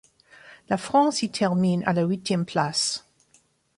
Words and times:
La 0.67 0.77
France 0.77 1.21
y 1.21 1.29
termine 1.29 1.83
à 1.85 1.93
la 1.93 2.01
huitième 2.01 2.43
place. 2.47 3.07